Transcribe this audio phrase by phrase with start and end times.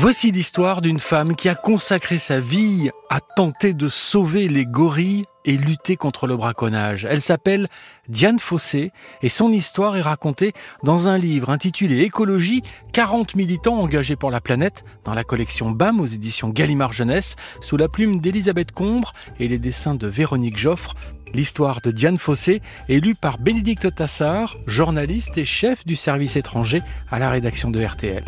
[0.00, 5.26] Voici l'histoire d'une femme qui a consacré sa vie à tenter de sauver les gorilles
[5.44, 7.04] et lutter contre le braconnage.
[7.04, 7.68] Elle s'appelle
[8.08, 12.62] Diane Fossé et son histoire est racontée dans un livre intitulé Écologie,
[12.94, 17.76] 40 militants engagés pour la planète dans la collection BAM aux éditions Gallimard Jeunesse sous
[17.76, 20.94] la plume d'Elisabeth Combre et les dessins de Véronique Joffre.
[21.34, 26.80] L'histoire de Diane Fossé est lue par Bénédicte Tassard, journaliste et chef du service étranger
[27.10, 28.24] à la rédaction de RTL.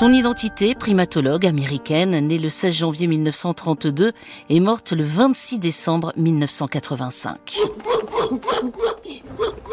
[0.00, 4.12] Son identité, primatologue américaine, née le 16 janvier 1932
[4.48, 7.58] et morte le 26 décembre 1985.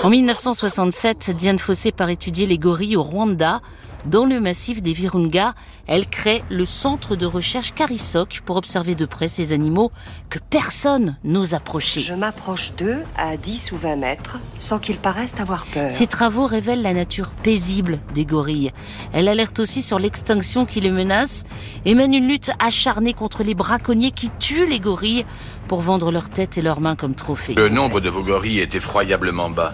[0.04, 3.62] En 1967, Diane Fossé part étudier les gorilles au Rwanda
[4.08, 5.54] dans le massif des Virunga,
[5.86, 9.92] elle crée le centre de recherche Carisoc pour observer de près ces animaux
[10.30, 12.00] que personne n'ose approcher.
[12.00, 15.92] Je m'approche d'eux à 10 ou 20 mètres sans qu'ils paraissent avoir peur.
[15.92, 18.72] Ces travaux révèlent la nature paisible des gorilles.
[19.12, 21.44] Elle alerte aussi sur l'extinction qui les menace
[21.86, 25.26] et mène une lutte acharnée contre les braconniers qui tuent les gorilles
[25.68, 27.56] pour vendre leurs têtes et leurs mains comme trophées.
[27.56, 29.74] Le nombre de vos gorilles est effroyablement bas.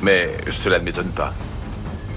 [0.00, 1.32] Mais cela ne m'étonne pas.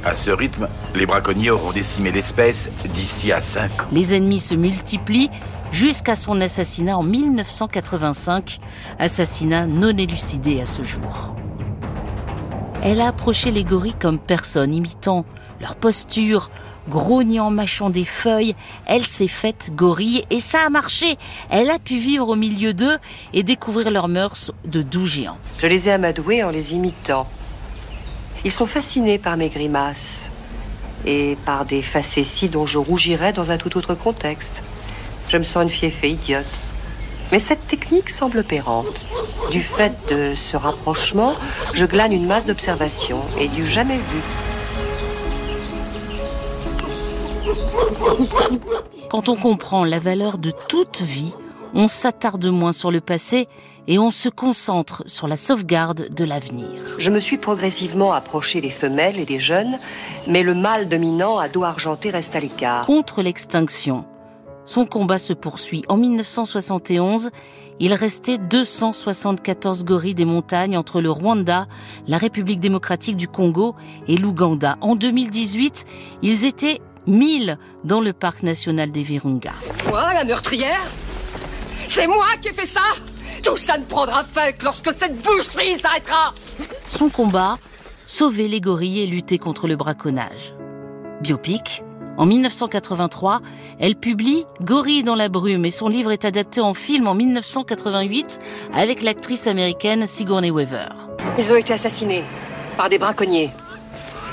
[0.06, 3.86] À ce rythme, les braconniers auront décimé l'espèce d'ici à 5 ans.
[3.92, 5.32] Les ennemis se multiplient
[5.72, 8.60] jusqu'à son assassinat en 1985,
[9.00, 11.34] assassinat non élucidé à ce jour.
[12.84, 15.26] Elle a approché les gorilles comme personne, imitant
[15.60, 16.52] leur posture,
[16.88, 18.56] grognant, mâchant des feuilles.
[18.86, 21.18] Elle s'est faite gorille et ça a marché.
[21.50, 23.00] Elle a pu vivre au milieu d'eux
[23.34, 25.40] et découvrir leurs mœurs de doux géants.
[25.58, 27.28] Je les ai amadoués en les imitant.
[28.46, 30.30] Ils sont fascinés par mes grimaces
[31.04, 34.62] et par des facéties dont je rougirais dans un tout autre contexte.
[35.30, 36.46] Je me sens une fiefée idiote.
[37.32, 39.08] Mais cette technique semble opérante.
[39.50, 41.34] Du fait de ce rapprochement,
[41.74, 44.22] je glane une masse d'observations et du jamais vu.
[49.10, 51.34] Quand on comprend la valeur de toute vie,
[51.76, 53.48] on s'attarde moins sur le passé
[53.88, 56.68] et on se concentre sur la sauvegarde de l'avenir.
[56.98, 59.78] Je me suis progressivement approché des femelles et des jeunes,
[60.28, 62.86] mais le mâle dominant à dos argenté reste à l'écart.
[62.86, 64.06] Contre l'extinction,
[64.64, 65.84] son combat se poursuit.
[65.90, 67.30] En 1971,
[67.80, 71.68] il restait 274 gorilles des montagnes entre le Rwanda,
[72.08, 73.76] la République démocratique du Congo
[74.08, 74.78] et l'Ouganda.
[74.82, 75.86] En 2018,
[76.24, 79.52] ils étaient 1000 dans le parc national des Virunga.
[79.90, 80.82] Moi, la meurtrière?
[81.96, 82.82] C'est moi qui ai fait ça
[83.42, 86.34] tout ça ne prendra fin que lorsque cette boucherie s'arrêtera
[86.88, 87.58] Son combat,
[88.06, 90.54] sauver les gorilles et lutter contre le braconnage.
[91.22, 91.84] Biopic,
[92.18, 93.40] en 1983,
[93.80, 98.40] elle publie Gorille dans la brume et son livre est adapté en film en 1988
[98.74, 100.90] avec l'actrice américaine Sigourney Weaver.
[101.38, 102.26] Ils ont été assassinés
[102.76, 103.52] par des braconniers.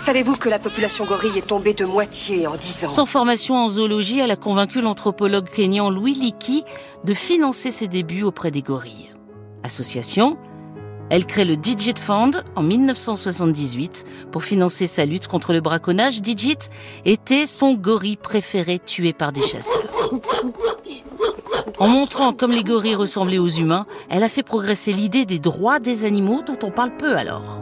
[0.03, 3.69] Savez-vous que la population gorille est tombée de moitié en dix ans Sans formation en
[3.69, 6.65] zoologie, elle a convaincu l'anthropologue kényan Louis Leakey
[7.05, 9.15] de financer ses débuts auprès des gorilles.
[9.63, 10.39] Association,
[11.09, 16.21] elle crée le Digit Fund en 1978 pour financer sa lutte contre le braconnage.
[16.21, 16.59] Digit
[17.05, 19.89] était son gorille préféré tué par des chasseurs.
[21.79, 25.79] En montrant comme les gorilles ressemblaient aux humains, elle a fait progresser l'idée des droits
[25.79, 27.61] des animaux dont on parle peu alors.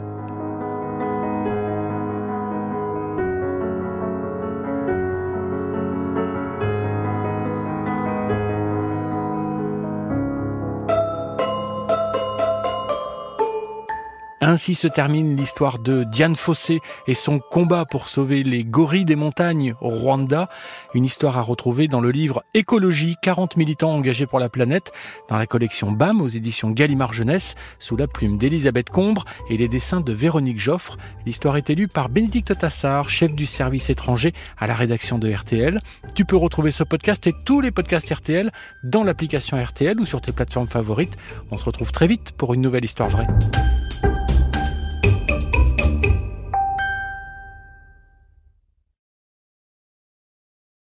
[14.43, 19.15] Ainsi se termine l'histoire de Diane Fossé et son combat pour sauver les gorilles des
[19.15, 20.49] montagnes au Rwanda.
[20.95, 24.91] Une histoire à retrouver dans le livre Écologie, 40 militants engagés pour la planète,
[25.29, 29.67] dans la collection BAM aux éditions Gallimard Jeunesse, sous la plume d'Elisabeth Combre et les
[29.67, 30.97] dessins de Véronique Joffre.
[31.27, 35.79] L'histoire est élue par Bénédicte Tassard, chef du service étranger à la rédaction de RTL.
[36.15, 38.49] Tu peux retrouver ce podcast et tous les podcasts RTL
[38.83, 41.15] dans l'application RTL ou sur tes plateformes favorites.
[41.51, 43.27] On se retrouve très vite pour une nouvelle histoire vraie.